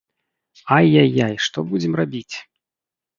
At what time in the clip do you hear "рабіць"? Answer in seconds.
2.01-2.35